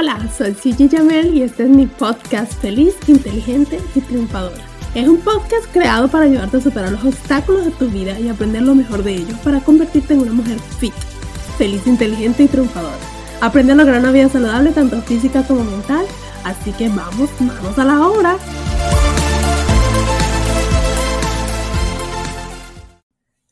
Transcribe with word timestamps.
Hola, 0.00 0.18
soy 0.34 0.54
Gigi 0.54 0.88
Jamel 0.88 1.34
y 1.34 1.42
este 1.42 1.64
es 1.64 1.68
mi 1.68 1.84
podcast 1.84 2.54
Feliz, 2.62 2.96
Inteligente 3.06 3.78
y 3.94 4.00
Triunfadora. 4.00 4.64
Es 4.94 5.06
un 5.06 5.20
podcast 5.20 5.70
creado 5.74 6.08
para 6.08 6.24
ayudarte 6.24 6.56
a 6.56 6.60
superar 6.62 6.92
los 6.92 7.04
obstáculos 7.04 7.66
de 7.66 7.70
tu 7.72 7.86
vida 7.90 8.18
y 8.18 8.30
aprender 8.30 8.62
lo 8.62 8.74
mejor 8.74 9.02
de 9.02 9.16
ellos 9.16 9.38
para 9.40 9.60
convertirte 9.60 10.14
en 10.14 10.20
una 10.20 10.32
mujer 10.32 10.58
fit, 10.58 10.94
feliz, 11.58 11.86
inteligente 11.86 12.44
y 12.44 12.48
triunfadora. 12.48 12.96
Aprende 13.42 13.74
a 13.74 13.76
lograr 13.76 14.00
una 14.00 14.10
vida 14.10 14.30
saludable 14.30 14.72
tanto 14.72 15.02
física 15.02 15.46
como 15.46 15.64
mental, 15.64 16.06
así 16.44 16.72
que 16.72 16.88
vamos, 16.88 17.28
vamos 17.38 17.78
a 17.78 17.84
la 17.84 18.08
obra. 18.08 18.38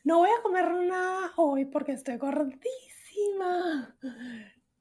No 0.03 0.17
voy 0.17 0.29
a 0.31 0.41
comer 0.41 0.71
nada 0.87 1.31
hoy 1.35 1.65
porque 1.65 1.91
estoy 1.91 2.17
gordísima. 2.17 3.95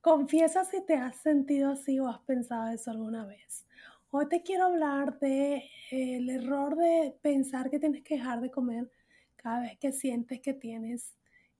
Confiesa 0.00 0.64
si 0.64 0.80
te 0.86 0.94
has 0.94 1.16
sentido 1.16 1.72
así 1.72 1.98
o 1.98 2.08
has 2.08 2.20
pensado 2.20 2.68
eso 2.68 2.90
alguna 2.92 3.26
vez. 3.26 3.66
Hoy 4.10 4.28
te 4.28 4.42
quiero 4.42 4.66
hablar 4.66 5.18
de 5.18 5.68
el 5.90 6.30
error 6.30 6.76
de 6.76 7.18
pensar 7.20 7.68
que 7.68 7.80
tienes 7.80 8.02
que 8.04 8.14
dejar 8.14 8.40
de 8.40 8.50
comer 8.50 8.90
cada 9.34 9.62
vez 9.62 9.76
que 9.78 9.90
sientes 9.90 10.40
que 10.40 10.54
tienes 10.54 11.16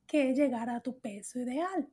que 0.07 0.35
llegar 0.35 0.71
a 0.71 0.81
tu 0.81 1.01
peso 1.01 1.41
ideal. 1.41 1.89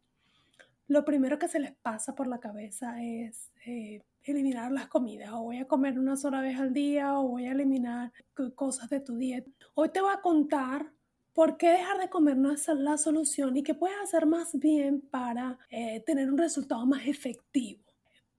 Lo 0.88 1.04
primero 1.04 1.40
que 1.40 1.48
se 1.48 1.60
les 1.60 1.76
pasa 1.76 2.14
por 2.14 2.28
la 2.28 2.40
cabeza 2.40 3.04
es 3.04 3.52
eh, 3.66 4.04
eliminar 4.22 4.72
las 4.72 4.88
comidas. 4.88 5.32
O 5.34 5.42
voy 5.42 5.58
a 5.58 5.68
comer 5.68 5.98
una 5.98 6.16
sola 6.16 6.42
vez 6.42 6.60
al 6.60 6.74
día 6.74 7.20
o 7.20 7.28
voy 7.28 7.48
a 7.48 7.54
eliminar 7.54 8.14
cosas 8.54 8.88
de 8.90 9.00
tu 9.00 9.18
dieta. 9.18 9.50
Hoy 9.74 9.90
te 9.90 10.00
voy 10.00 10.14
a 10.14 10.22
contar 10.22 10.95
¿Por 11.36 11.58
qué 11.58 11.70
dejar 11.70 11.98
de 12.00 12.10
comer 12.10 12.38
no 12.38 12.50
es 12.54 12.66
la 12.70 12.98
solución 12.98 13.58
y 13.58 13.62
qué 13.62 13.74
puedes 13.74 13.98
hacer 14.02 14.26
más 14.26 14.58
bien 14.58 15.02
para 15.02 15.60
eh, 15.70 16.02
tener 16.06 16.32
un 16.32 16.38
resultado 16.38 16.86
más 16.86 17.06
efectivo? 17.08 17.84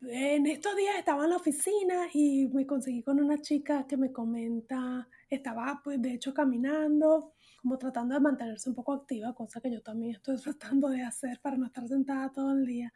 En 0.00 0.46
estos 0.46 0.74
días 0.74 0.96
estaba 0.96 1.24
en 1.24 1.30
la 1.30 1.36
oficina 1.36 2.06
y 2.14 2.48
me 2.48 2.66
conseguí 2.66 3.02
con 3.02 3.20
una 3.20 3.36
chica 3.36 3.86
que 3.86 3.98
me 3.98 4.12
comenta, 4.12 5.06
estaba 5.28 5.82
pues 5.84 6.00
de 6.00 6.14
hecho 6.14 6.32
caminando, 6.32 7.34
como 7.60 7.76
tratando 7.76 8.14
de 8.14 8.20
mantenerse 8.20 8.70
un 8.70 8.74
poco 8.74 8.94
activa, 8.94 9.34
cosa 9.34 9.60
que 9.60 9.70
yo 9.70 9.82
también 9.82 10.12
estoy 10.12 10.36
tratando 10.42 10.88
de 10.88 11.02
hacer 11.02 11.38
para 11.42 11.58
no 11.58 11.66
estar 11.66 11.86
sentada 11.86 12.32
todo 12.32 12.52
el 12.52 12.64
día. 12.64 12.94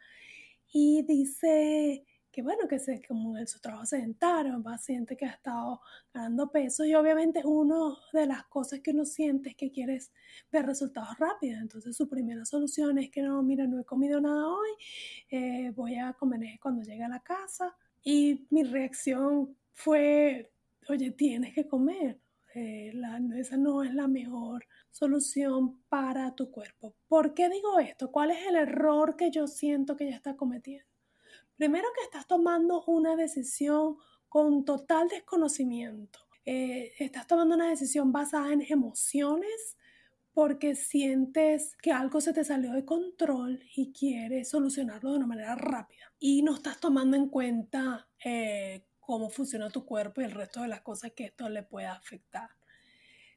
Y 0.73 1.03
dice, 1.03 2.07
que 2.31 2.41
bueno, 2.41 2.67
que 2.67 2.79
se, 2.79 3.01
como 3.05 3.37
en 3.37 3.47
su 3.47 3.59
trabajo 3.59 3.85
sedentario, 3.85 4.55
un 4.55 4.63
paciente 4.63 5.17
que 5.17 5.25
ha 5.25 5.31
estado 5.31 5.81
ganando 6.13 6.49
peso 6.49 6.85
y 6.85 6.95
obviamente 6.95 7.41
una 7.45 7.95
de 8.13 8.25
las 8.25 8.45
cosas 8.45 8.79
que 8.79 8.91
uno 8.91 9.05
siente 9.05 9.49
es 9.49 9.55
que 9.55 9.71
quieres 9.71 10.11
ver 10.51 10.65
resultados 10.65 11.17
rápidos. 11.19 11.61
Entonces 11.61 11.95
su 11.95 12.07
primera 12.07 12.45
solución 12.45 12.97
es 12.97 13.09
que 13.09 13.21
no, 13.21 13.43
mira, 13.43 13.67
no 13.67 13.79
he 13.79 13.85
comido 13.85 14.21
nada 14.21 14.47
hoy, 14.47 14.69
eh, 15.29 15.71
voy 15.75 15.95
a 15.97 16.13
comer 16.13 16.59
cuando 16.61 16.83
llegue 16.83 17.03
a 17.03 17.09
la 17.09 17.19
casa. 17.19 17.75
Y 18.03 18.47
mi 18.49 18.63
reacción 18.63 19.55
fue, 19.73 20.51
oye, 20.89 21.11
tienes 21.11 21.53
que 21.53 21.67
comer. 21.67 22.19
Eh, 22.53 22.93
esa 23.37 23.57
no 23.57 23.83
es 23.83 23.93
la 23.93 24.07
mejor 24.07 24.65
solución 24.89 25.81
para 25.87 26.35
tu 26.35 26.51
cuerpo. 26.51 26.95
¿Por 27.07 27.33
qué 27.33 27.49
digo 27.49 27.79
esto? 27.79 28.11
¿Cuál 28.11 28.31
es 28.31 28.45
el 28.47 28.55
error 28.55 29.15
que 29.15 29.31
yo 29.31 29.47
siento 29.47 29.95
que 29.95 30.09
ya 30.09 30.15
está 30.15 30.35
cometiendo? 30.35 30.90
Primero 31.61 31.89
que 31.93 32.03
estás 32.03 32.25
tomando 32.25 32.83
una 32.87 33.15
decisión 33.15 33.97
con 34.27 34.65
total 34.65 35.07
desconocimiento. 35.09 36.17
Eh, 36.43 36.91
estás 36.97 37.27
tomando 37.27 37.53
una 37.53 37.69
decisión 37.69 38.11
basada 38.11 38.51
en 38.51 38.65
emociones 38.67 39.77
porque 40.33 40.73
sientes 40.73 41.77
que 41.79 41.91
algo 41.91 42.19
se 42.19 42.33
te 42.33 42.43
salió 42.43 42.71
de 42.73 42.83
control 42.83 43.63
y 43.75 43.93
quieres 43.93 44.49
solucionarlo 44.49 45.11
de 45.11 45.17
una 45.17 45.27
manera 45.27 45.53
rápida. 45.53 46.11
Y 46.17 46.41
no 46.41 46.55
estás 46.55 46.79
tomando 46.79 47.15
en 47.15 47.29
cuenta 47.29 48.09
eh, 48.25 48.87
cómo 48.99 49.29
funciona 49.29 49.69
tu 49.69 49.85
cuerpo 49.85 50.21
y 50.21 50.23
el 50.23 50.31
resto 50.31 50.63
de 50.63 50.67
las 50.67 50.81
cosas 50.81 51.11
que 51.11 51.25
esto 51.25 51.47
le 51.47 51.61
pueda 51.61 51.93
afectar. 51.93 52.49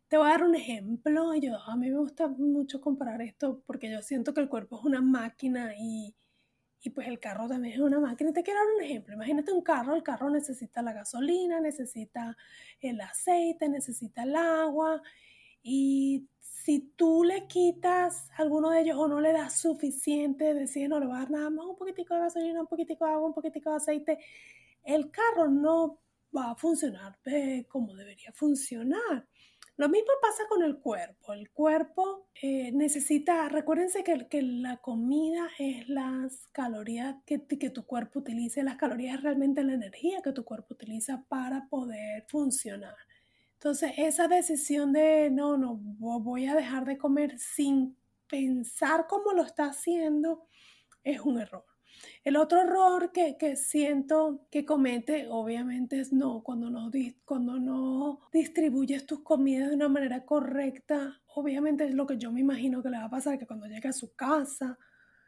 Te 0.08 0.16
voy 0.16 0.28
a 0.28 0.30
dar 0.30 0.44
un 0.44 0.54
ejemplo. 0.54 1.34
Yo, 1.34 1.58
a 1.60 1.76
mí 1.76 1.90
me 1.90 1.98
gusta 1.98 2.28
mucho 2.28 2.80
comparar 2.80 3.20
esto 3.20 3.62
porque 3.66 3.92
yo 3.92 4.00
siento 4.00 4.32
que 4.32 4.40
el 4.40 4.48
cuerpo 4.48 4.78
es 4.78 4.84
una 4.86 5.02
máquina 5.02 5.74
y, 5.76 6.14
y 6.84 6.90
pues 6.90 7.08
el 7.08 7.18
carro 7.18 7.48
también 7.48 7.74
es 7.74 7.80
una 7.80 7.98
máquina. 7.98 8.30
Te 8.30 8.42
quiero 8.42 8.60
dar 8.60 8.74
un 8.76 8.82
ejemplo. 8.82 9.14
Imagínate 9.14 9.52
un 9.52 9.62
carro, 9.62 9.96
el 9.96 10.02
carro 10.02 10.28
necesita 10.28 10.82
la 10.82 10.92
gasolina, 10.92 11.58
necesita 11.58 12.36
el 12.78 13.00
aceite, 13.00 13.70
necesita 13.70 14.24
el 14.24 14.36
agua. 14.36 15.00
Y 15.62 16.28
si 16.40 16.92
tú 16.94 17.24
le 17.24 17.46
quitas 17.46 18.28
alguno 18.36 18.68
de 18.68 18.82
ellos 18.82 18.98
o 18.98 19.08
no 19.08 19.18
le 19.22 19.32
das 19.32 19.58
suficiente, 19.58 20.52
decides 20.52 20.90
no 20.90 21.00
le 21.00 21.06
vas 21.06 21.16
a 21.16 21.20
dar 21.20 21.30
nada 21.30 21.50
más, 21.50 21.64
un 21.64 21.76
poquitico 21.76 22.14
de 22.14 22.20
gasolina, 22.20 22.60
un 22.60 22.66
poquitico 22.66 23.06
de 23.06 23.12
agua, 23.12 23.28
un 23.28 23.34
poquitico 23.34 23.70
de 23.70 23.76
aceite, 23.76 24.18
el 24.82 25.10
carro 25.10 25.48
no 25.48 26.00
va 26.36 26.50
a 26.50 26.54
funcionar 26.54 27.18
como 27.66 27.94
debería 27.94 28.30
funcionar. 28.32 29.26
Lo 29.76 29.88
mismo 29.88 30.12
pasa 30.22 30.44
con 30.48 30.62
el 30.62 30.78
cuerpo. 30.78 31.32
El 31.32 31.50
cuerpo 31.50 32.28
eh, 32.40 32.70
necesita, 32.72 33.48
recuérdense 33.48 34.04
que, 34.04 34.28
que, 34.28 34.40
la 34.40 34.76
comida 34.76 35.48
es 35.58 35.88
las 35.88 36.46
calorías 36.52 37.16
que, 37.26 37.44
que 37.44 37.70
tu 37.70 37.84
cuerpo 37.84 38.20
utiliza, 38.20 38.62
las 38.62 38.76
calorías 38.76 39.16
es 39.16 39.22
realmente 39.24 39.64
la 39.64 39.74
energía 39.74 40.22
que 40.22 40.32
tu 40.32 40.44
cuerpo 40.44 40.74
utiliza 40.74 41.24
para 41.28 41.68
poder 41.68 42.24
funcionar. 42.28 42.94
Entonces, 43.54 43.92
esa 43.96 44.28
decisión 44.28 44.92
de 44.92 45.30
no, 45.30 45.56
no, 45.56 45.74
voy 45.76 46.46
a 46.46 46.54
dejar 46.54 46.84
de 46.84 46.98
comer 46.98 47.38
sin 47.38 47.96
pensar 48.28 49.06
cómo 49.08 49.32
lo 49.32 49.42
está 49.42 49.66
haciendo 49.66 50.46
es 51.02 51.20
un 51.20 51.40
error. 51.40 51.64
El 52.24 52.36
otro 52.36 52.60
error 52.60 53.10
que, 53.12 53.36
que, 53.38 53.56
siento 53.56 54.46
que 54.50 54.64
comete, 54.64 55.26
obviamente, 55.28 55.98
es 55.98 56.12
no, 56.12 56.42
cuando 56.42 56.70
no, 56.70 56.90
cuando 57.24 57.58
distribuyes 58.32 59.06
tus 59.06 59.20
comidas 59.20 59.70
de 59.70 59.76
una 59.76 59.88
manera 59.88 60.24
correcta, 60.24 61.20
obviamente 61.34 61.84
es 61.84 61.94
lo 61.94 62.06
que 62.06 62.18
yo 62.18 62.32
me 62.32 62.40
imagino 62.40 62.82
que 62.82 62.90
le 62.90 62.98
va 62.98 63.04
a 63.04 63.10
pasar, 63.10 63.38
que 63.38 63.46
cuando 63.46 63.66
llegue 63.66 63.88
a 63.88 63.92
su 63.92 64.14
casa, 64.14 64.78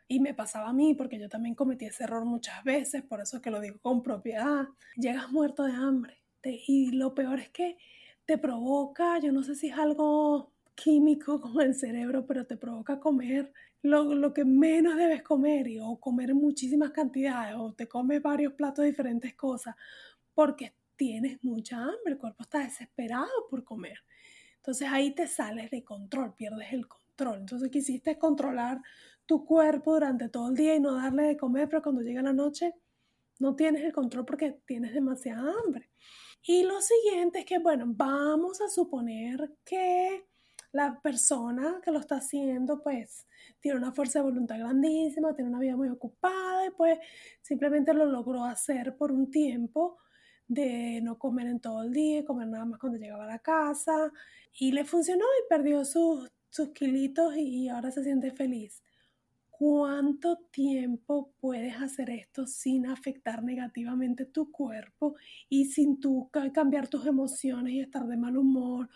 y 0.08 0.20
me 0.20 0.34
pasaba 0.34 0.68
a 0.68 0.72
mí, 0.72 0.94
porque 0.94 1.18
yo 1.18 1.28
también 1.28 1.54
cometí 1.54 1.86
ese 1.86 2.04
error 2.04 2.24
muchas 2.24 2.62
veces, 2.64 3.02
por 3.02 3.20
eso 3.20 3.36
es 3.36 3.42
que 3.42 3.50
lo 3.50 3.60
digo 3.60 3.78
con 3.80 4.02
propiedad, 4.02 4.66
llegas 4.96 5.30
muerto 5.32 5.64
de 5.64 5.72
hambre. 5.72 6.18
y 6.42 6.92
lo 6.92 7.12
peor 7.14 7.40
es 7.40 7.48
que 7.50 7.76
te 8.24 8.38
provoca, 8.38 9.18
yo 9.18 9.32
no 9.32 9.42
sé 9.42 9.54
si 9.56 9.68
es 9.68 9.78
algo 9.78 10.52
químico 10.74 11.40
con 11.40 11.60
el 11.60 11.74
cerebro, 11.74 12.26
pero 12.26 12.46
te 12.46 12.56
provoca 12.56 13.00
comer 13.00 13.52
lo, 13.82 14.32
que 14.34 14.44
menos 14.44 14.96
debes 14.96 15.22
comer 15.22 15.68
y, 15.68 15.78
o 15.80 15.98
comer 15.98 16.34
muchísimas 16.34 16.90
cantidades 16.90 17.54
o 17.56 17.72
te 17.72 17.86
comes 17.88 18.22
varios 18.22 18.52
platos 18.54 18.82
de 18.82 18.90
diferentes 18.90 19.34
cosas 19.34 19.76
porque 20.34 20.74
tienes 20.96 21.42
mucha 21.42 21.76
hambre, 21.78 22.12
el 22.12 22.18
cuerpo 22.18 22.42
está 22.42 22.60
desesperado 22.60 23.48
por 23.50 23.64
comer. 23.64 23.98
Entonces 24.56 24.88
ahí 24.90 25.14
te 25.14 25.26
sales 25.26 25.70
de 25.70 25.84
control, 25.84 26.34
pierdes 26.34 26.72
el 26.72 26.88
control. 26.88 27.38
Entonces 27.40 27.70
quisiste 27.70 28.18
controlar 28.18 28.80
tu 29.24 29.44
cuerpo 29.44 29.94
durante 29.94 30.28
todo 30.28 30.48
el 30.48 30.54
día 30.54 30.74
y 30.74 30.80
no 30.80 30.94
darle 30.94 31.24
de 31.24 31.36
comer, 31.36 31.68
pero 31.68 31.82
cuando 31.82 32.02
llega 32.02 32.22
la 32.22 32.32
noche 32.32 32.74
no 33.38 33.54
tienes 33.54 33.84
el 33.84 33.92
control 33.92 34.24
porque 34.24 34.60
tienes 34.66 34.94
demasiada 34.94 35.52
hambre. 35.64 35.90
Y 36.42 36.62
lo 36.62 36.80
siguiente 36.80 37.40
es 37.40 37.44
que, 37.44 37.58
bueno, 37.58 37.84
vamos 37.88 38.60
a 38.60 38.68
suponer 38.68 39.52
que 39.64 40.26
la 40.72 41.00
persona 41.00 41.80
que 41.84 41.90
lo 41.90 41.98
está 42.00 42.16
haciendo, 42.16 42.82
pues, 42.82 43.26
tiene 43.60 43.78
una 43.78 43.92
fuerza 43.92 44.18
de 44.18 44.24
voluntad 44.24 44.58
grandísima, 44.58 45.34
tiene 45.34 45.50
una 45.50 45.58
vida 45.58 45.76
muy 45.76 45.88
ocupada 45.88 46.66
y 46.66 46.70
pues 46.70 46.98
simplemente 47.42 47.94
lo 47.94 48.06
logró 48.06 48.44
hacer 48.44 48.96
por 48.96 49.12
un 49.12 49.30
tiempo 49.30 49.98
de 50.48 51.00
no 51.02 51.18
comer 51.18 51.46
en 51.48 51.60
todo 51.60 51.82
el 51.82 51.92
día, 51.92 52.24
comer 52.24 52.48
nada 52.48 52.64
más 52.64 52.78
cuando 52.78 52.98
llegaba 52.98 53.24
a 53.24 53.28
la 53.28 53.38
casa 53.38 54.12
y 54.58 54.72
le 54.72 54.84
funcionó 54.84 55.24
y 55.24 55.48
perdió 55.48 55.84
sus, 55.84 56.30
sus 56.50 56.70
kilitos 56.70 57.36
y 57.36 57.68
ahora 57.68 57.90
se 57.90 58.04
siente 58.04 58.30
feliz. 58.32 58.82
¿Cuánto 59.50 60.36
tiempo 60.50 61.32
puedes 61.40 61.76
hacer 61.76 62.10
esto 62.10 62.46
sin 62.46 62.86
afectar 62.86 63.42
negativamente 63.42 64.26
tu 64.26 64.50
cuerpo 64.52 65.16
y 65.48 65.64
sin 65.66 65.98
tú 65.98 66.30
cambiar 66.52 66.88
tus 66.88 67.06
emociones 67.06 67.72
y 67.72 67.80
estar 67.80 68.06
de 68.06 68.18
mal 68.18 68.36
humor 68.36 68.90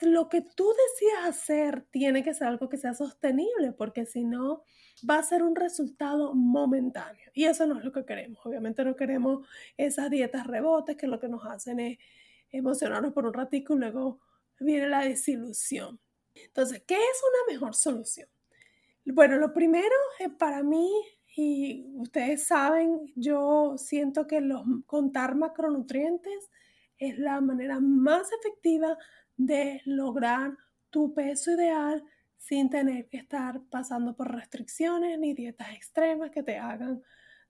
lo 0.00 0.28
que 0.28 0.42
tú 0.42 0.72
decidas 0.72 1.26
hacer 1.26 1.86
tiene 1.90 2.22
que 2.22 2.34
ser 2.34 2.48
algo 2.48 2.68
que 2.68 2.76
sea 2.76 2.94
sostenible, 2.94 3.72
porque 3.72 4.06
si 4.06 4.24
no, 4.24 4.62
va 5.08 5.18
a 5.18 5.22
ser 5.22 5.42
un 5.42 5.56
resultado 5.56 6.34
momentáneo. 6.34 7.30
Y 7.34 7.44
eso 7.44 7.66
no 7.66 7.78
es 7.78 7.84
lo 7.84 7.92
que 7.92 8.04
queremos. 8.04 8.44
Obviamente 8.44 8.84
no 8.84 8.96
queremos 8.96 9.46
esas 9.76 10.10
dietas 10.10 10.46
rebotes 10.46 10.96
que 10.96 11.06
lo 11.06 11.18
que 11.18 11.28
nos 11.28 11.44
hacen 11.46 11.80
es 11.80 11.98
emocionarnos 12.50 13.12
por 13.12 13.26
un 13.26 13.34
ratico 13.34 13.74
y 13.74 13.78
luego 13.78 14.20
viene 14.60 14.88
la 14.88 15.00
desilusión. 15.00 16.00
Entonces, 16.34 16.82
¿qué 16.86 16.94
es 16.94 17.22
una 17.22 17.52
mejor 17.52 17.74
solución? 17.74 18.28
Bueno, 19.04 19.36
lo 19.36 19.52
primero 19.52 19.94
es 20.18 20.30
para 20.30 20.62
mí, 20.62 20.90
y 21.40 21.86
ustedes 21.94 22.46
saben, 22.46 23.12
yo 23.14 23.74
siento 23.76 24.26
que 24.26 24.42
contar 24.86 25.36
macronutrientes 25.36 26.50
es 26.98 27.16
la 27.16 27.40
manera 27.40 27.78
más 27.78 28.28
efectiva 28.32 28.98
de 29.38 29.80
lograr 29.86 30.52
tu 30.90 31.14
peso 31.14 31.52
ideal 31.52 32.04
sin 32.36 32.68
tener 32.68 33.08
que 33.08 33.16
estar 33.16 33.62
pasando 33.70 34.14
por 34.14 34.34
restricciones 34.34 35.18
ni 35.18 35.32
dietas 35.32 35.72
extremas 35.74 36.30
que 36.30 36.42
te 36.42 36.58
hagan 36.58 37.02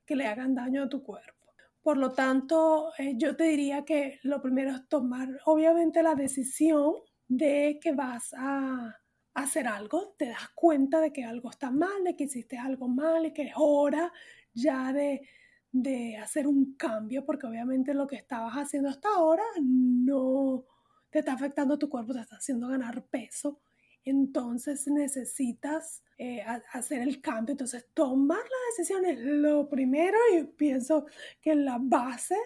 que 0.09 0.17
le 0.17 0.27
hagan 0.27 0.55
daño 0.55 0.85
a 0.85 0.89
tu 0.89 1.03
cuerpo. 1.03 1.53
Por 1.83 1.99
lo 1.99 2.13
tanto, 2.13 2.93
eh, 2.99 3.15
yo 3.17 3.37
te 3.37 3.45
diría 3.45 3.85
que 3.85 4.19
lo 4.23 4.41
primero 4.41 4.71
es 4.71 4.89
tomar 4.89 5.29
obviamente 5.45 6.03
la 6.03 6.15
decisión 6.15 6.95
de 7.29 7.79
que 7.83 7.93
vas 7.93 8.35
a 8.37 8.97
hacer 9.35 9.69
algo, 9.69 10.15
te 10.19 10.31
das 10.31 10.49
cuenta 10.55 11.01
de 11.01 11.13
que 11.13 11.25
algo 11.25 11.51
está 11.51 11.71
mal, 11.71 12.05
de 12.05 12.17
que 12.17 12.25
hiciste 12.25 12.57
algo 12.57 12.89
mal 12.89 13.27
y 13.27 13.33
que 13.33 13.43
es 13.43 13.53
hora 13.57 14.11
ya 14.55 14.93
de, 14.95 15.29
de 15.71 16.17
hacer 16.17 16.47
un 16.47 16.75
cambio, 16.77 17.25
porque 17.27 17.47
obviamente 17.47 17.93
lo 17.93 18.07
que 18.07 18.17
estabas 18.17 18.55
haciendo 18.55 18.89
hasta 18.89 19.09
ahora 19.15 19.45
no 19.63 20.65
te 21.11 21.21
está 21.21 21.33
afectando 21.33 21.79
tu 21.79 21.89
cuerpo, 21.89 22.13
te 22.13 22.21
está 22.21 22.37
haciendo 22.37 22.69
ganar 22.69 23.05
peso. 23.07 23.61
Entonces 24.05 24.87
necesitas 24.87 26.03
eh, 26.17 26.43
hacer 26.73 27.03
el 27.03 27.21
cambio. 27.21 27.53
Entonces 27.53 27.87
tomar 27.95 28.39
la 28.39 28.71
decisión 28.71 29.05
es 29.05 29.19
lo 29.19 29.69
primero 29.69 30.19
y 30.35 30.45
pienso 30.45 31.07
que 31.41 31.53
es 31.53 31.57
la 31.57 31.79
base 31.81 32.37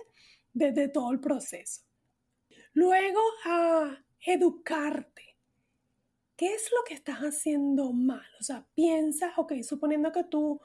de, 0.53 0.88
todo 0.88 1.12
el 1.12 1.20
proceso. 1.20 1.82
Luego 2.73 3.20
a 3.44 3.99
educarte. 4.26 5.23
¿Qué 6.37 6.55
es 6.55 6.70
lo 6.73 6.82
que 6.85 6.94
estás 6.94 7.19
haciendo 7.19 7.93
mal? 7.93 8.26
O 8.41 8.43
sea, 8.43 8.67
piensa, 8.75 9.32
ok, 9.37 9.62
suponiendo 9.62 10.11
que 10.11 10.25
tú 10.25 10.61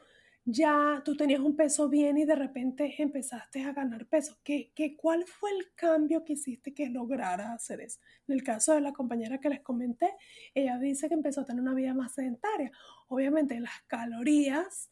ya 0.49 1.01
tú 1.03 1.17
tenías 1.17 1.41
un 1.41 1.57
peso 1.57 1.89
bien 1.89 2.17
y 2.17 2.23
de 2.23 2.35
repente 2.35 2.95
empezaste 2.99 3.63
a 3.63 3.73
ganar 3.73 4.05
peso. 4.07 4.37
¿Qué, 4.45 4.71
qué, 4.73 4.95
cuál 4.95 5.25
fue 5.25 5.51
el 5.51 5.73
cambio 5.75 6.23
que 6.23 6.33
hiciste 6.33 6.73
que 6.73 6.87
lograra 6.89 7.51
hacer 7.51 7.81
eso? 7.81 7.99
En 8.29 8.35
el 8.35 8.43
caso 8.43 8.73
de 8.73 8.79
la 8.79 8.93
compañera 8.93 9.39
que 9.39 9.49
les 9.49 9.59
comenté, 9.59 10.09
ella 10.55 10.77
dice 10.79 11.09
que 11.09 11.15
empezó 11.15 11.41
a 11.41 11.45
tener 11.45 11.61
una 11.61 11.73
vida 11.73 11.93
más 11.93 12.13
sedentaria. 12.13 12.71
Obviamente 13.09 13.59
las 13.59 13.81
calorías, 13.87 14.89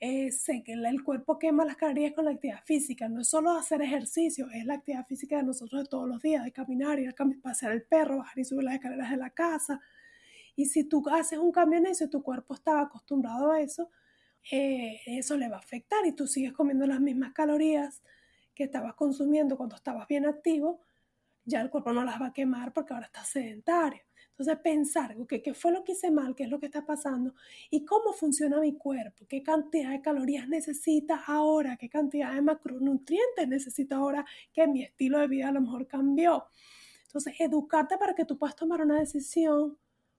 eh, 0.00 0.30
que 0.64 0.72
el 0.72 1.04
cuerpo 1.04 1.38
quema 1.38 1.64
las 1.64 1.76
calorías 1.76 2.12
con 2.12 2.24
la 2.24 2.32
actividad 2.32 2.64
física. 2.64 3.08
No 3.08 3.20
es 3.20 3.28
solo 3.28 3.52
hacer 3.52 3.82
ejercicio, 3.82 4.48
es 4.52 4.64
la 4.64 4.74
actividad 4.74 5.06
física 5.06 5.36
de 5.36 5.44
nosotros 5.44 5.84
de 5.84 5.88
todos 5.88 6.08
los 6.08 6.20
días, 6.20 6.42
de 6.42 6.50
caminar, 6.50 6.98
ir 6.98 7.10
a 7.10 7.14
pasear 7.40 7.70
el 7.70 7.84
perro, 7.84 8.18
bajar 8.18 8.40
y 8.40 8.44
subir 8.44 8.64
las 8.64 8.74
escaleras 8.74 9.10
de 9.10 9.16
la 9.18 9.30
casa. 9.30 9.80
Y 10.56 10.66
si 10.66 10.82
tú 10.82 11.04
haces 11.10 11.38
un 11.38 11.52
cambio 11.52 11.78
en 11.78 11.86
eso, 11.86 12.08
tu 12.08 12.24
cuerpo 12.24 12.54
estaba 12.54 12.82
acostumbrado 12.82 13.52
a 13.52 13.60
eso, 13.60 13.88
eh, 14.50 15.00
eso 15.06 15.36
le 15.36 15.48
va 15.48 15.56
a 15.56 15.60
afectar 15.60 16.04
y 16.06 16.12
tú 16.12 16.26
sigues 16.26 16.52
comiendo 16.52 16.86
las 16.86 17.00
mismas 17.00 17.32
calorías 17.32 18.02
que 18.54 18.64
estabas 18.64 18.94
consumiendo 18.94 19.56
cuando 19.56 19.76
estabas 19.76 20.06
bien 20.08 20.26
activo, 20.26 20.82
ya 21.44 21.60
el 21.60 21.70
cuerpo 21.70 21.92
no 21.92 22.04
las 22.04 22.20
va 22.20 22.26
a 22.26 22.32
quemar 22.32 22.72
porque 22.72 22.92
ahora 22.92 23.06
estás 23.06 23.28
sedentario. 23.28 24.02
Entonces 24.30 24.58
pensar, 24.62 25.14
¿qué 25.26 25.52
fue 25.52 25.70
lo 25.70 25.84
que 25.84 25.92
hice 25.92 26.10
mal? 26.10 26.34
¿Qué 26.34 26.44
es 26.44 26.48
lo 26.48 26.58
que 26.58 26.66
está 26.66 26.86
pasando? 26.86 27.34
¿Y 27.70 27.84
cómo 27.84 28.14
funciona 28.14 28.58
mi 28.58 28.74
cuerpo? 28.74 29.26
¿Qué 29.28 29.42
cantidad 29.42 29.90
de 29.90 30.00
calorías 30.00 30.48
necesita 30.48 31.22
ahora? 31.26 31.76
¿Qué 31.76 31.90
cantidad 31.90 32.32
de 32.32 32.40
macronutrientes 32.40 33.46
necesita 33.48 33.96
ahora 33.96 34.24
que 34.52 34.66
mi 34.66 34.82
estilo 34.82 35.18
de 35.18 35.26
vida 35.26 35.48
a 35.48 35.52
lo 35.52 35.60
mejor 35.60 35.86
cambió? 35.86 36.46
Entonces, 37.04 37.34
educarte 37.38 37.98
para 37.98 38.14
que 38.14 38.24
tú 38.24 38.38
puedas 38.38 38.56
tomar 38.56 38.80
una 38.80 38.98
decisión 38.98 39.76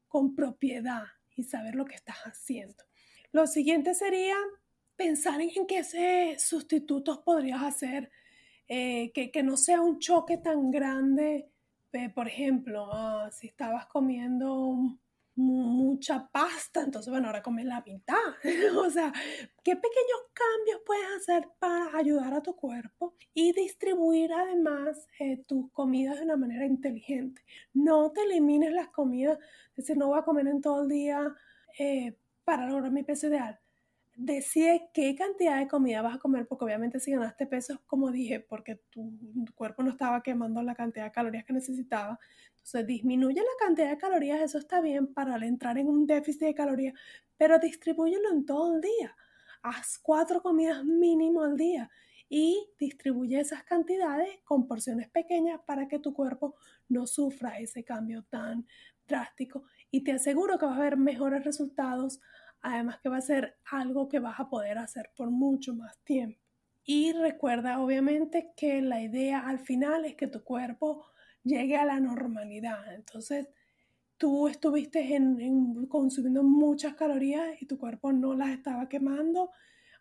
con 0.07 0.35
propiedad 0.35 1.05
y 1.35 1.43
saber 1.43 1.73
lo 1.73 1.85
que 1.85 1.95
estás 1.95 2.17
haciendo. 2.25 2.83
Lo 3.31 3.47
siguiente 3.47 3.93
sería 3.93 4.35
pensar 4.95 5.41
en 5.41 5.65
qué 5.65 6.37
sustitutos 6.37 7.19
podrías 7.19 7.63
hacer, 7.63 8.11
eh, 8.67 9.11
que, 9.13 9.43
no 9.43 9.57
sea 9.57 9.81
un 9.81 9.99
choque 9.99 10.37
tan 10.37 10.69
grande. 10.69 11.49
Eh, 11.93 12.09
por 12.09 12.27
ejemplo, 12.27 12.89
ah, 12.91 13.29
si 13.31 13.47
estabas 13.47 13.85
comiendo 13.85 14.97
mucha 15.35 16.27
pasta, 16.27 16.81
entonces, 16.81 17.09
bueno, 17.09 17.27
ahora 17.27 17.41
comes 17.41 17.65
la 17.65 17.81
mitad. 17.81 18.15
o 18.77 18.89
sea, 18.89 19.13
¿qué 19.63 19.75
pequeños 19.75 20.19
cambios 20.33 20.81
puedes 20.85 21.07
hacer 21.17 21.49
para 21.57 21.97
ayudar 21.97 22.33
a 22.33 22.43
tu 22.43 22.55
cuerpo 22.55 23.15
y 23.33 23.53
distribuir 23.53 24.33
además 24.33 25.07
eh, 25.19 25.37
tus 25.47 25.71
comidas 25.71 26.17
de 26.17 26.25
una 26.25 26.37
manera 26.37 26.65
inteligente? 26.65 27.41
No 27.73 28.11
te 28.11 28.23
elimines 28.23 28.73
las 28.73 28.89
comidas, 28.89 29.39
es 29.69 29.77
decir, 29.77 29.97
no 29.97 30.07
voy 30.07 30.19
a 30.19 30.23
comer 30.23 30.47
en 30.47 30.61
todo 30.61 30.83
el 30.83 30.89
día 30.89 31.33
para 32.51 32.67
lograr 32.67 32.91
mi 32.91 33.01
peso 33.01 33.27
ideal, 33.27 33.57
decide 34.13 34.89
qué 34.93 35.15
cantidad 35.15 35.57
de 35.57 35.69
comida 35.69 36.01
vas 36.01 36.17
a 36.17 36.19
comer, 36.19 36.45
porque 36.45 36.65
obviamente 36.65 36.99
si 36.99 37.09
ganaste 37.11 37.47
peso, 37.47 37.81
como 37.87 38.11
dije, 38.11 38.41
porque 38.41 38.75
tu, 38.89 39.09
cuerpo 39.55 39.83
no 39.83 39.91
estaba 39.91 40.21
quemando 40.21 40.61
la 40.61 40.75
cantidad 40.75 41.05
de 41.05 41.13
calorías 41.13 41.45
que 41.45 41.53
necesitaba, 41.53 42.19
entonces 42.49 42.85
disminuye 42.85 43.39
la 43.39 43.65
cantidad 43.65 43.89
de 43.89 43.97
calorías, 43.97 44.41
eso 44.41 44.57
está 44.57 44.81
bien 44.81 45.13
para 45.13 45.37
entrar 45.45 45.77
en 45.77 45.87
un 45.87 46.05
déficit 46.05 46.41
de 46.41 46.53
calorías, 46.53 46.93
pero 47.37 47.57
distribúyelo 47.57 48.29
en 48.33 48.45
todo 48.45 48.75
el 48.75 48.81
día. 48.81 49.15
Haz 49.63 49.97
cuatro 49.97 50.41
comidas 50.41 50.83
mínimo 50.83 51.43
al 51.43 51.55
día 51.55 51.89
y 52.27 52.67
distribuye 52.77 53.39
esas 53.39 53.63
cantidades 53.63 54.41
con 54.43 54.67
porciones 54.67 55.09
pequeñas 55.09 55.61
para 55.65 55.87
que 55.87 55.99
tu 55.99 56.13
cuerpo 56.13 56.55
no 56.89 57.07
sufra 57.07 57.59
ese 57.59 57.85
cambio 57.85 58.25
tan 58.29 58.67
drástico. 59.07 59.63
Y 59.91 60.03
te 60.03 60.13
aseguro 60.13 60.57
que 60.57 60.65
vas 60.65 60.77
a 60.77 60.81
ver 60.81 60.97
mejores 60.97 61.43
resultados, 61.43 62.21
además 62.61 62.99
que 63.01 63.09
va 63.09 63.17
a 63.17 63.21
ser 63.21 63.57
algo 63.71 64.07
que 64.07 64.19
vas 64.19 64.39
a 64.39 64.49
poder 64.49 64.77
hacer 64.77 65.11
por 65.15 65.29
mucho 65.29 65.73
más 65.73 65.97
tiempo. 66.03 66.39
Y 66.83 67.13
recuerda 67.13 67.79
obviamente 67.79 68.53
que 68.55 68.81
la 68.81 69.01
idea 69.01 69.47
al 69.47 69.59
final 69.59 70.05
es 70.05 70.15
que 70.15 70.27
tu 70.27 70.43
cuerpo 70.43 71.05
llegue 71.43 71.77
a 71.77 71.85
la 71.85 71.99
normalidad. 71.99 72.93
Entonces, 72.93 73.47
tú 74.17 74.47
estuviste 74.47 75.15
en, 75.15 75.85
consumiendo 75.87 76.43
muchas 76.43 76.95
calorías 76.95 77.61
y 77.61 77.65
tu 77.65 77.77
cuerpo 77.77 78.11
no 78.11 78.33
las 78.33 78.49
estaba 78.49 78.89
quemando. 78.89 79.51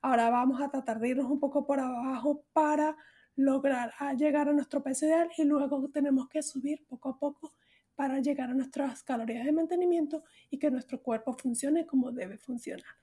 Ahora 0.03 0.31
vamos 0.31 0.61
a 0.61 0.71
tratar 0.71 0.99
de 1.01 1.11
irnos 1.11 1.31
un 1.31 1.41
poco 1.41 1.67
por 1.67 1.81
abajo 1.81 2.45
para 2.53 2.97
lograr 3.37 3.93
llegar 4.17 4.49
a 4.49 4.53
nuestro 4.53 4.83
peso 4.83 5.07
ideal 5.07 5.31
y 5.37 5.45
luego 5.45 5.89
tenemos 5.91 6.29
que 6.29 6.43
subir 6.43 6.85
poco 6.87 7.11
a 7.11 7.19
poco 7.19 7.55
para 8.01 8.19
llegar 8.19 8.49
a 8.49 8.55
nuestras 8.55 9.03
calorías 9.03 9.45
de 9.45 9.53
mantenimiento 9.53 10.25
y 10.49 10.57
que 10.57 10.71
nuestro 10.71 11.03
cuerpo 11.03 11.35
funcione 11.35 11.85
como 11.85 12.11
debe 12.11 12.39
funcionar. 12.39 12.97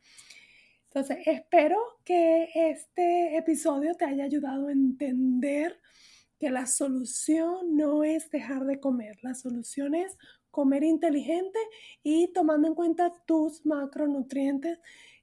Entonces, 0.85 1.19
espero 1.27 1.77
que 2.03 2.49
este 2.55 3.37
episodio 3.37 3.93
te 3.93 4.05
haya 4.05 4.23
ayudado 4.23 4.69
a 4.69 4.71
entender 4.71 5.79
que 6.39 6.49
la 6.49 6.65
solución 6.65 7.77
no 7.77 8.03
es 8.03 8.31
dejar 8.31 8.65
de 8.65 8.79
comer, 8.79 9.19
la 9.21 9.35
solución 9.35 9.93
es 9.93 10.17
comer 10.49 10.83
inteligente 10.83 11.59
y 12.01 12.33
tomando 12.33 12.67
en 12.67 12.73
cuenta 12.73 13.13
tus 13.27 13.63
macronutrientes 13.67 14.79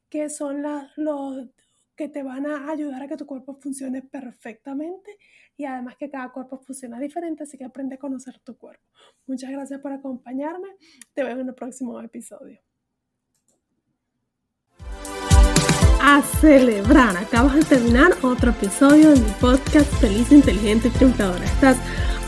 que 0.08 0.30
son 0.30 0.62
los 0.94 1.48
que 1.96 2.08
te 2.08 2.22
van 2.22 2.46
a 2.46 2.70
ayudar 2.70 3.02
a 3.02 3.08
que 3.08 3.16
tu 3.16 3.26
cuerpo 3.26 3.54
funcione 3.60 4.02
perfectamente 4.02 5.16
y 5.56 5.64
además 5.64 5.96
que 5.96 6.10
cada 6.10 6.30
cuerpo 6.32 6.58
funciona 6.58 6.98
diferente, 6.98 7.44
así 7.44 7.56
que 7.56 7.64
aprende 7.64 7.94
a 7.94 7.98
conocer 7.98 8.38
tu 8.40 8.56
cuerpo. 8.56 8.84
Muchas 9.26 9.50
gracias 9.50 9.80
por 9.80 9.92
acompañarme. 9.92 10.68
Te 11.12 11.22
veo 11.22 11.38
en 11.38 11.48
el 11.48 11.54
próximo 11.54 12.00
episodio. 12.00 12.60
A 16.02 16.20
celebrar, 16.40 17.16
acabas 17.16 17.54
de 17.54 17.62
terminar 17.62 18.12
otro 18.22 18.50
episodio 18.50 19.10
de 19.10 19.20
mi 19.20 19.30
podcast 19.40 19.90
Feliz, 20.00 20.30
Inteligente 20.32 20.88
y 20.88 20.90
Triunfadora. 20.90 21.44
Estás 21.44 21.78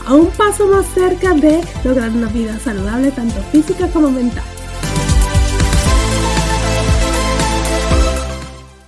a 0.07 0.15
un 0.15 0.29
paso 0.31 0.67
más 0.67 0.85
cerca 0.87 1.33
de 1.33 1.61
lograr 1.83 2.09
una 2.09 2.27
vida 2.29 2.57
saludable, 2.59 3.11
tanto 3.11 3.39
física 3.51 3.87
como 3.91 4.09
mental. 4.09 4.56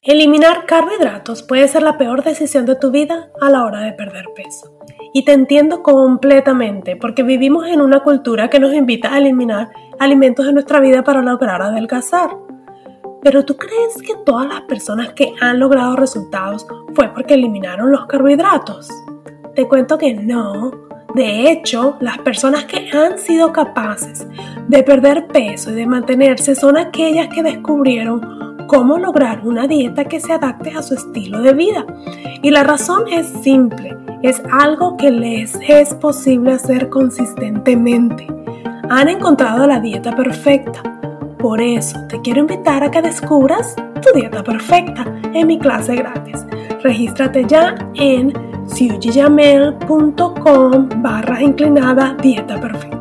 Eliminar 0.09 0.65
carbohidratos 0.65 1.43
puede 1.43 1.67
ser 1.67 1.83
la 1.83 1.99
peor 1.99 2.23
decisión 2.23 2.65
de 2.65 2.75
tu 2.75 2.89
vida 2.89 3.29
a 3.39 3.51
la 3.51 3.63
hora 3.63 3.81
de 3.81 3.93
perder 3.93 4.25
peso. 4.35 4.75
Y 5.13 5.23
te 5.23 5.33
entiendo 5.33 5.83
completamente 5.83 6.95
porque 6.95 7.21
vivimos 7.21 7.67
en 7.67 7.79
una 7.79 7.99
cultura 7.99 8.49
que 8.49 8.59
nos 8.59 8.73
invita 8.73 9.13
a 9.13 9.19
eliminar 9.19 9.69
alimentos 9.99 10.47
de 10.47 10.53
nuestra 10.53 10.79
vida 10.79 11.03
para 11.03 11.21
lograr 11.21 11.61
adelgazar. 11.61 12.31
Pero 13.21 13.45
¿tú 13.45 13.55
crees 13.55 14.01
que 14.01 14.15
todas 14.25 14.47
las 14.47 14.61
personas 14.61 15.13
que 15.13 15.31
han 15.41 15.59
logrado 15.59 15.95
resultados 15.95 16.65
fue 16.95 17.13
porque 17.13 17.35
eliminaron 17.35 17.91
los 17.91 18.07
carbohidratos? 18.07 18.89
Te 19.53 19.67
cuento 19.67 19.99
que 19.99 20.15
no. 20.15 20.71
De 21.13 21.51
hecho, 21.51 21.97
las 21.99 22.17
personas 22.17 22.65
que 22.65 22.89
han 22.97 23.19
sido 23.19 23.53
capaces 23.53 24.25
de 24.67 24.81
perder 24.81 25.27
peso 25.27 25.69
y 25.69 25.75
de 25.75 25.85
mantenerse 25.85 26.55
son 26.55 26.77
aquellas 26.77 27.27
que 27.27 27.43
descubrieron 27.43 28.48
cómo 28.69 28.97
lograr 28.99 29.45
una 29.45 29.67
dieta 29.67 30.05
que 30.05 30.19
se 30.19 30.31
adapte 30.31 30.69
a 30.69 30.83
su 30.83 30.93
estilo 30.93 31.41
de 31.41 31.53
vida. 31.53 31.87
Y 32.43 32.51
la 32.51 32.63
razón 32.63 33.05
es 33.11 33.25
simple, 33.41 33.97
es 34.21 34.43
algo 34.51 34.95
que 34.95 35.09
les 35.09 35.57
es 35.67 35.95
posible 35.95 36.51
hacer 36.53 36.89
consistentemente. 36.89 38.27
Han 38.89 39.09
encontrado 39.09 39.65
la 39.65 39.79
dieta 39.79 40.15
perfecta. 40.15 40.83
Por 41.39 41.59
eso 41.61 41.97
te 42.07 42.21
quiero 42.21 42.41
invitar 42.41 42.83
a 42.83 42.91
que 42.91 43.01
descubras 43.01 43.75
tu 43.75 44.13
dieta 44.13 44.43
perfecta 44.43 45.03
en 45.33 45.47
mi 45.47 45.57
clase 45.57 45.95
gratis. 45.95 46.45
Regístrate 46.83 47.45
ya 47.45 47.73
en 47.95 48.31
siujiyamel.com 48.67 50.89
barra 51.01 51.41
inclinada 51.41 52.15
dieta 52.21 52.61
perfecta. 52.61 52.98